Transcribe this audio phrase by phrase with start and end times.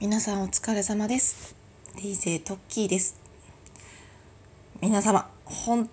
[0.00, 1.56] 皆さんお疲れ様です。
[1.96, 3.18] DJ トッキーです。
[4.80, 5.90] 皆様本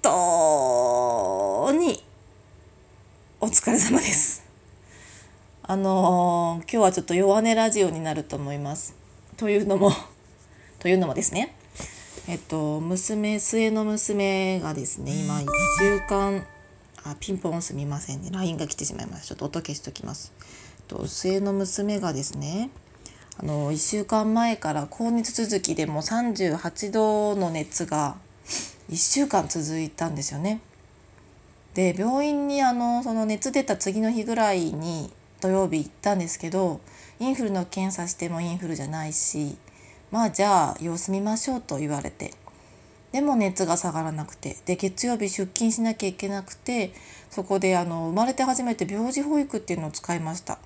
[0.00, 2.00] 当に
[3.40, 4.46] お疲れ様です。
[5.64, 8.94] あのー、今日はちょっと弱音ラジオになると思います。
[9.36, 9.90] というのも
[10.78, 11.56] というのもですね。
[12.28, 15.46] えっと娘末の娘がですね今1
[15.80, 16.46] 週間
[17.02, 18.30] あピンポンすみませんね。
[18.30, 20.30] LINE が来てしまいますちょっと音消しときます。
[20.86, 22.70] と末の娘がですね
[23.40, 28.16] あの1週間前から高熱続きでも38度の熱が
[28.90, 30.60] 1週間続いたんですよね。
[31.74, 36.80] で病院にあのその熱出た次の日ぐらいに土曜日行ったんですけど
[37.20, 39.56] インフルの検査してもインフルじゃないし
[40.10, 42.34] まあじゃあ様子見ましょうと言われて。
[43.12, 44.56] でも熱が下がらなくて。
[44.66, 46.92] で月曜日出勤しなきゃいけなくて
[47.30, 50.58] そこであの生まれて初めて病児保育っていうのを使いました。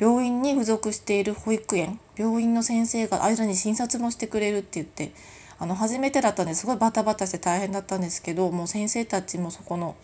[0.00, 5.12] 病院に付属している保育園病院の先生が間に診察もしてくれるって言って
[5.58, 9.96] あの初めてだったんですごいバタバタして大変だったんですけどもう先生たちもそこの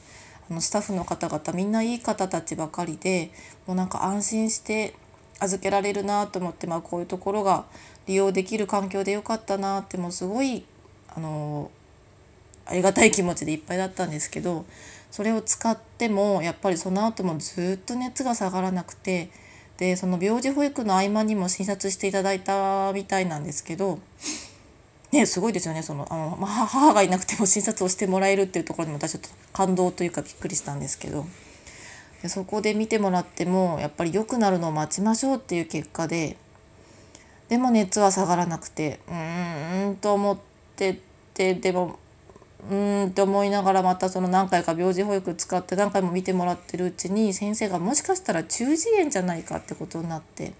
[0.51, 3.31] あのスタッフの方々みんないい方たちばかりで
[3.67, 4.95] もうなんか安心して
[5.41, 7.65] 預けられるなと思って、まあ、こういうところが
[8.07, 10.65] 利用できる環境でよかったなってもうすごい
[11.15, 11.71] あの
[12.65, 14.67] ありがたい気持ちでいっぱいだったんですけど
[15.11, 19.31] それを使ってもやっぱりその後もずっと熱が下がらなくて
[19.79, 23.99] でその病児保育の合間にも診察していただいたみたいなんですけど、
[25.13, 25.83] ね、すごいですよね。
[25.83, 31.27] そのあの、母がいなくても診察をしてもらえるっていうところにも私ちょっと感動というかびっくりしたんですけど。
[32.23, 36.37] でそこで見てもらってもやっぱり良くなるのを待ちましょうっていう結果で
[37.49, 40.39] でも熱は下がらなくてうーんと思っ
[40.77, 40.99] て
[41.35, 41.99] てでも
[42.71, 50.53] うんって思いながらまたその何回か病児保育使って何回も見てもらってるうちに先生がもしかしたら中耳炎じゃないかってことになって。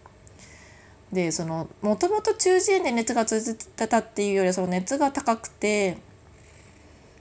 [1.13, 5.99] でそのもともと中耳炎で熱が続いてたっていうよりはその熱が高くて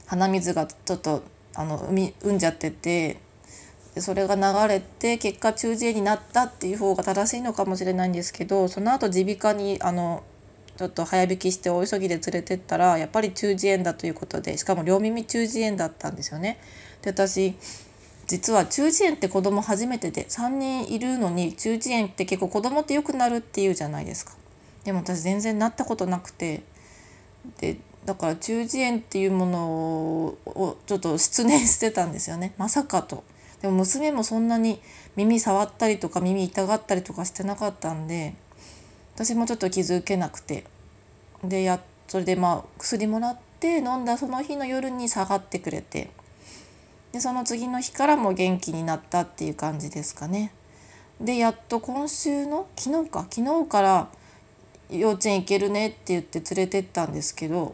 [0.08, 1.24] 鼻水がちょっと
[1.54, 3.20] あの産産んじゃってて
[3.98, 10.24] それが流れて結果中耳炎になったっていう方が正しいのかもしれないんですけどその後耳鼻科にあの
[10.78, 16.60] ちょっと早引きして大急ぎで連れてったらやっぱり中耳炎だということでしかも両耳中耳炎だったんですよね。
[17.02, 17.56] で私
[18.28, 24.34] 実は中耳炎って子供初めてで3人いるのに中耳炎って結構子供ってよくなるっていうじゃないですか。
[24.84, 26.64] でも私全然なったことなくて
[27.60, 29.68] でだから中耳炎っていうもの
[30.46, 33.24] をちょっと失念してたんですよねまさかと。
[33.62, 34.80] でも娘もそんなに
[35.16, 38.36] 耳触ったりとか耳痛がったりとかしてなかったんで
[39.16, 40.66] 私もちょっと気づけなくて。
[41.44, 46.12] でやそれでまあ薬もらって飲んだその日の夜に下がってくれて。
[47.14, 50.52] でその次の日からも元気になったっていう感じですかね。
[51.22, 54.10] でやっと今週の昨日か昨日から
[54.90, 57.74] 幼稚園行けるねって言って連れてったんですけど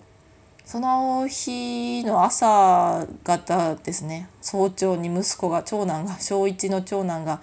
[0.63, 4.29] その日の朝方ですね。
[4.41, 7.41] 早朝に息子が長男が小1の長男が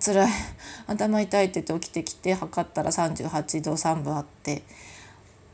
[0.00, 0.30] 辛い。
[0.86, 4.62] 頭痛いって言って起きてきて測ったら38度3分あって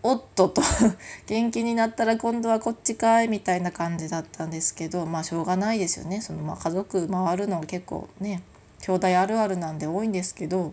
[0.02, 0.62] おっとと。
[1.26, 6.20] 元気になったら今度はこっちかいみたいな感じだったんですけどまあしょうがないですよね。
[6.20, 8.42] そのまあ家族回るの結構ね
[8.80, 10.72] 兄弟あるあるなんで多いんですけど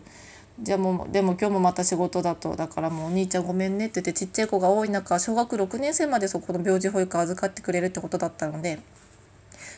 [0.61, 2.55] じゃあもうでも今日もまた仕事だと。
[2.55, 8.79] だからもうお兄ちゃんごめんねって言ってちっちゃい子が多い中小学6年生までそこの病児保育預かってくれるってことだったので。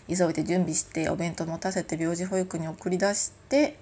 [0.07, 3.78] 急いで準備してお弁当持たせて病児保育に送り出して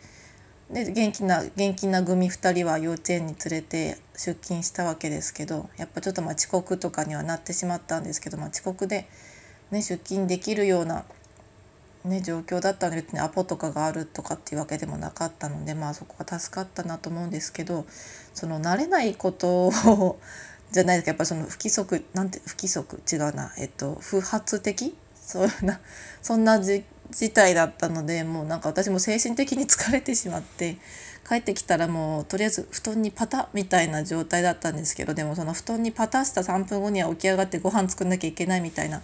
[0.69, 9.07] で元気な元気な組2人は幼稚園に連れて出勤したわけですけどやっぱちょっとまあ遅刻とかにはなってしまったんですけど、まあ、遅刻で、
[9.69, 11.05] ね、出勤できるような、
[12.03, 17.85] ね、状況だったので別にアポとかがあるとかっていうわけでもなかったのでまあそこは助かったなと思うんですけど
[18.33, 20.19] その慣れないことを
[20.71, 25.79] じゃないですかやっぱその不規則なんて不規則違うなえっと不発的そういうな
[26.21, 26.83] そんな事
[27.33, 30.77] 態だったのでもうなんか私も精神的に疲れてしまって
[31.27, 39.01] 帰ってきたらもうとりあえず布団にパタみたいな状態だったんですけどでもその布団にパタした3分後には起き上がってご飯作んなきゃいけないみたいな。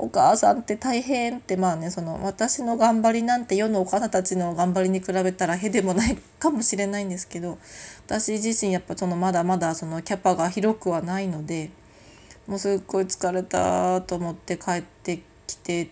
[0.00, 7.58] お母さんって大変ってまあねその私の頑張りなんて世のお母さんたちの頑張りに比べたらへでもないかもしれないんですけど
[8.06, 11.70] 私自身やっぱそのまだまだそのキャパが広くはないので
[12.46, 15.18] もうすっごい疲れたと思って帰って
[15.48, 15.90] きて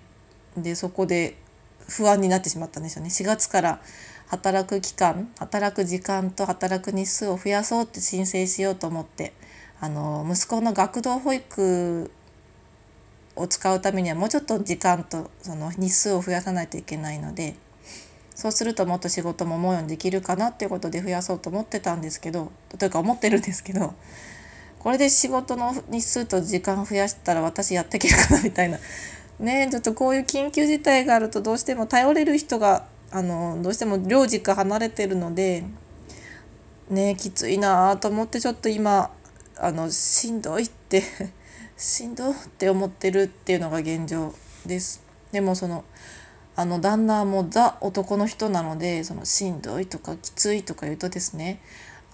[0.56, 1.37] でそこで
[1.88, 3.08] 不安になってしまったんですよね。
[3.08, 3.81] 4月から
[4.26, 9.32] 働く期間働く時間と働く日数を増やそうって申請しようと思って
[9.81, 12.11] あの息子の学童保育
[13.37, 17.55] を使うためにはもうちょっと時間とその日数を増やさないといけないので
[18.35, 23.94] そうするともっと仕事も思うようにできるかなっていうことで増やそうと思ってたんですけどというか思ってるんですけど
[24.79, 28.79] これで仕事の日数と時間増やしたら私やっていけるかなみたいな
[29.38, 35.64] ねちょっとこういう緊急事態があるとどうしても頼れる人があのどうしても両軸離れてるので
[36.90, 39.10] ねきついなと思ってちょっと今
[39.58, 41.02] あのしんどいって
[41.76, 44.34] しんどって思ってるっていうのが現状
[44.64, 45.02] です。
[45.32, 45.84] でもその
[46.54, 51.60] あの旦那もザ男の人なのでそのしんどいとかきついとか言うとですね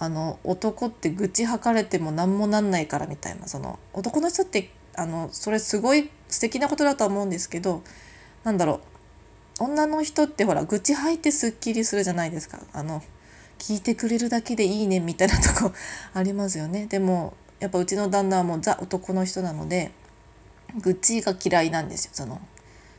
[0.01, 7.83] あの男って愚痴吐かれても何もなんないからみたいなその男の人ってあのそれすごい素敵なことだとは思うんですけど
[8.45, 8.81] なんだろう。
[9.61, 12.59] 女の人ってほら愚痴吐いてすっきりするじゃないですか。
[12.73, 13.03] あの
[13.59, 15.73] 聞いてくれるだけでいいねみたいなとこ
[16.15, 16.87] ありますよね。
[16.87, 19.93] でもやっぱうちの旦那はもうザ男の人なので
[20.81, 22.11] 愚痴が嫌いなんですよ。
[22.15, 22.41] その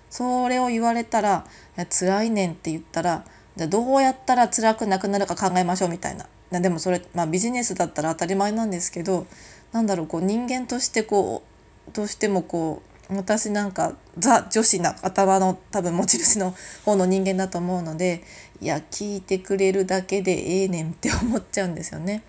[0.10, 1.46] それを言われたら
[1.76, 3.26] 「いや辛いねん」って言ったら
[3.58, 6.28] じゃどうやったら辛くなくなるか考えましょうみたいな。
[6.62, 9.26] でもそれ、まあ、ビジネスだったら当たり前なんですけど
[9.72, 11.53] なんだろうこう人間としてこう
[11.94, 16.56] どうしてもこう私なんかザ女子な頭の多分持ち主の
[16.86, 18.24] 方の人間だと思うので
[18.62, 22.24] いや聞いてくれるだけでええねんって思っちゃうんですよね。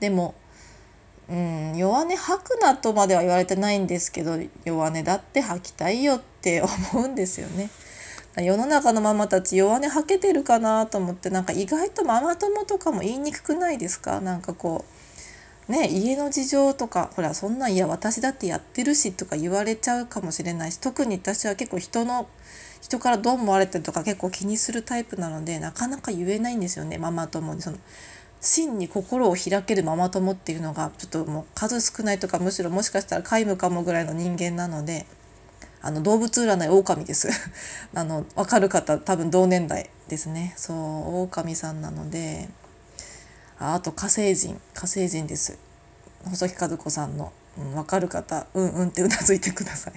[0.00, 0.34] でも
[1.28, 6.62] うん弱音吐くなとまでは言われてないんですけど弱音だって吐きたいよって
[6.92, 7.70] 思うんですよね。
[8.36, 14.20] 世の中のママたち弱音吐けてるかなと思ってなんか意外とママ友とかも言いにくくないですか？
[14.20, 14.93] なんかこう
[15.68, 22.28] ね家の事情とかほらそんなんいや私だってやってるしとか言われちゃうかもしれないし特に私は結構人の
[22.80, 27.62] 人からどう思われてるとか結構気にするタイプなのでなかなか言えないんですよねママ友に。
[27.62, 27.78] その
[28.42, 35.06] 真に心を開けるママ友っていうのがちょっともう数少ないとかむしろもしかしたら皆無かもぐらいの人間なので
[35.80, 37.28] あの動物占い狼です。
[37.94, 40.54] あの分かる方多分同年代ですね。
[40.56, 42.48] そう狼さんなので
[43.58, 45.58] あと火星人火星人です。
[46.24, 49.94] 細木和子さんの、うん、分かる方うんうんって うなずいてください。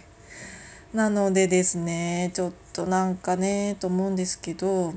[0.94, 4.94] なのでですねちょっとなんかねと思うんですけど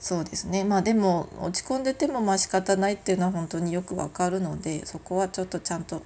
[0.00, 0.64] そうですね。
[0.64, 6.02] まあでも落ち込んでてもまあ仕方ないっていうのは本当によくわかるのでそこはちょっとちゃんと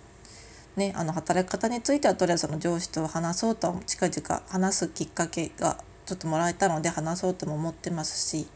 [0.76, 5.76] ねあの働き方についてはとりあえずその上司と話そうと近々話すきっかけが
[6.06, 8.46] ちょっともらえたので話そうとも思ってますし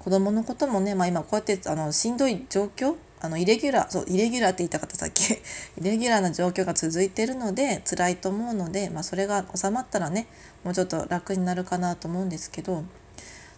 [0.00, 5.36] 子供のこともね、まあ、今こうやってあのしんどい状況あのイレギュラーそうイレギュラーって言った方さっきイ
[5.82, 10.26] レギュラーな状況が続いてるので辛いと思うので、まあ、それが収まったらね
[10.64, 12.84] もうちょっと楽になるかなと思うんですけど。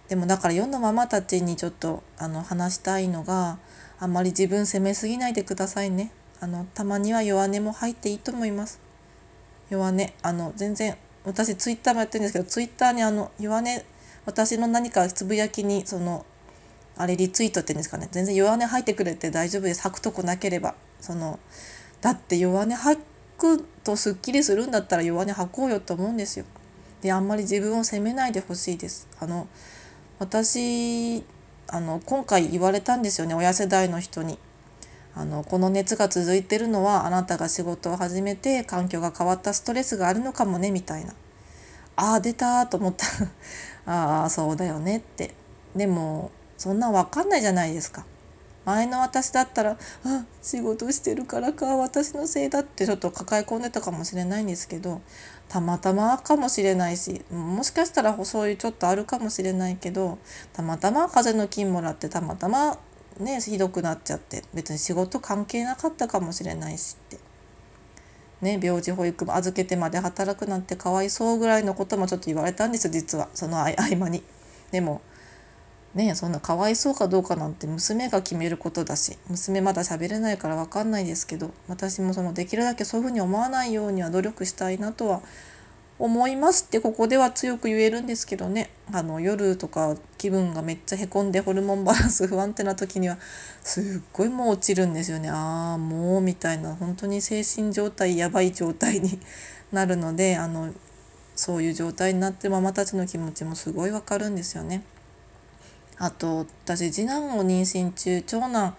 [0.08, 3.58] でもだから世のママたちにちょっとあの話したいのが
[3.98, 6.12] あんまり自分責めすぎないでくださいね。
[6.38, 8.78] あのたまには弱音も入っていいと思います。
[9.70, 13.64] 弱音あの全然私ツイッターもやってるんですけどツイッターにあの弱音
[14.26, 16.26] 私の何かつぶやきにその
[16.96, 19.82] あれリツイートって言うんですかね全然弱音吐いてくれて大丈夫です。
[19.82, 21.38] 吐くとこなければその
[22.00, 23.02] だって弱音吐
[23.38, 26.44] くとすっきりするんだったら弱音吐こうよと思うんですよ。
[27.00, 29.08] であんまり自分を責めないでほしいです。
[29.18, 29.48] あの
[30.18, 31.24] 私
[31.66, 34.38] あの今回言われたんですよね親世代の人に。
[35.14, 41.12] あのこの熱が続いてるのはあなたが仕事を始めて環境が変わったストレスがあるのかもねみたいな。
[41.96, 43.06] ああ出たと思った。
[43.84, 45.34] ああそうだよねって。
[45.76, 46.30] でも
[46.62, 48.04] そんな分かんないじゃないですか
[48.64, 49.76] 前の私だったら
[50.06, 55.00] 「あ仕事してるからか私のせいだ」ってちょっと抱え込んでたかもしれないんですけど
[55.48, 60.18] たまたまかもしれないしもしかしたらそういうちょっとあるかもしれないけど
[60.52, 62.78] たまたま風邪の菌もらってたまたま
[63.18, 67.18] ねひどくなっちゃって別に仕事関係なかったかもしれないしって。
[68.40, 74.24] ね、病児保育も預けてまで働くなんてかわいそうぐらいのこともちょっと言われたんですよ実はその合間に。
[74.72, 75.00] でも
[75.94, 85.20] ねそんなかわいそうかどうかなんて娘が決めることだし娘まだ喋れないから分かんないですけど私もそのできるだけそういうふうに思わないようには努力したいなとは
[85.98, 88.70] 思いますってここでは強く言えるんですけどね。
[88.92, 93.18] あの夜とか気分がめっちゃへこんでホルモンバランス不安定な時には
[93.62, 95.30] すっごいもう落ちるんですよね。
[95.30, 96.74] ああもうみたいな。
[96.74, 99.20] 本当に精神状態やばい状態に
[99.70, 100.72] なるのであの
[101.36, 104.82] そういう状態になってママたちの気持ちもすごいわかるんですよね。
[106.02, 108.74] あと私次男を妊娠中長男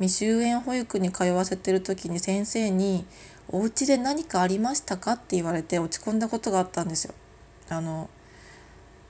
[0.00, 3.06] 未就園保育に通わせてる時に先生に
[3.48, 7.14] 「お家で何かありましたか?」って言われて落ち込んだことがあったんですよ。
[7.68, 8.10] あの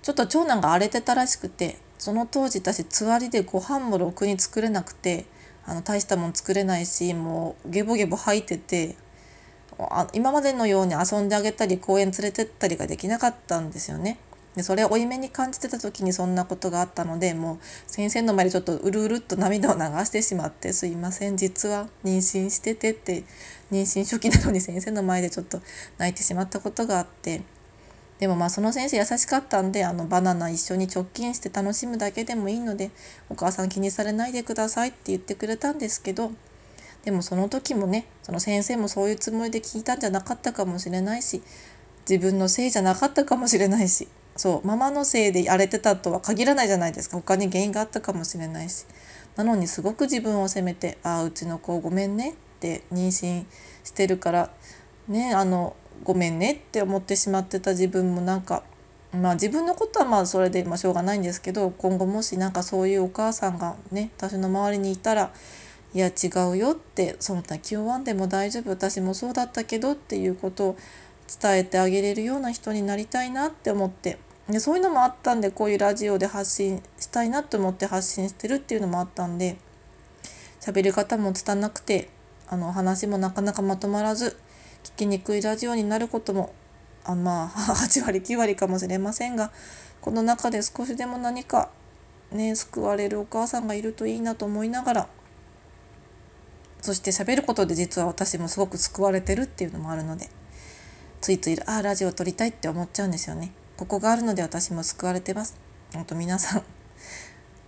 [0.03, 5.25] ちょっと長男が荒れてたらしくてその当時私つわりでご飯もろくに作れなくて
[5.65, 8.95] あの大したもん作れないしもうゲボゲボ吐いてて
[9.79, 14.19] あ今までのように遊んであげたり公園連れてったりができなかったんですよね。
[14.57, 23.25] でそれを負い目に感じてた時にそんなことがあったのでもう先生の前でちょっとうるうるっと涙を流してしまって「すいません実は妊娠してて」って
[23.73, 25.61] 妊娠初期なのに先生の前でちょっと
[25.99, 27.43] 泣いてしまったことがあって。
[28.19, 32.93] でもまあその先生優しかったんであのバナナ一緒に直近して楽しむだけでもいいので
[33.29, 36.31] お母さん気にされないでくださいって言ってくれたんですけど
[37.05, 41.43] でもその時もねその先生もそういうつもりで聞いたんじゃなかったかもしれないし
[42.09, 47.17] 自分のせいじゃなかったかもしれないしそうママのせいで荒れてたとは限らないじゃないですか。
[47.17, 48.85] 他に原因があったかもしれないし。
[49.37, 53.45] なのにすごく自分を責めて「ああうちの子ごめんね」って妊娠
[53.83, 54.51] してるから
[55.09, 55.75] ねあの
[56.05, 58.63] ごめんねって思ってしまってた自分もなんか
[59.13, 65.33] まあ自分のことはまあそれでましょうがないんですけど今後もしなんかそういうお母さんがね私の周りにいたら
[65.93, 70.77] いや違うよってそんな気負わんでも大丈夫私もそうだったけどっていうことを
[71.41, 79.57] 伝えてあげれるような人になりたいなって思ってでそういうのもあったんでこういうラジオで発信したいなって思って発信してるっていうのもあったんで
[80.61, 82.11] 喋り方も拙くて
[82.47, 84.37] あの話もなかなかまとまらず
[84.83, 86.53] 聞きにくいラジオになることも
[87.05, 89.51] あまあ 8割9割かもしれませんが
[90.03, 91.71] この中で少しでも何か
[92.31, 95.09] ね救われるお母さんがいるといいなと思いながら
[96.83, 100.29] そして喋ることで実は私もすごく救われてるっていうのもあるので
[101.23, 103.53] ついついああラジオ撮りたいって思っちゃうんですよね。
[103.77, 105.57] ここがあるので私も救われてます。
[105.93, 106.63] 本当皆さん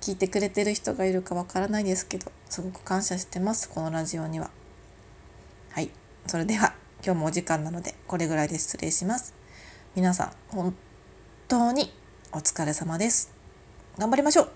[0.00, 3.68] 聞いてくれてる人がいるかわからないですけどすごく感謝してます。
[3.68, 4.50] このラジオには。
[5.70, 5.90] はい。
[6.26, 9.34] それでは今日もお時間なのでこれぐらいで失礼します。
[9.94, 10.74] 皆さん本
[11.48, 11.92] 当に
[12.32, 13.32] お疲れ様です。
[13.98, 14.55] 頑張りましょう。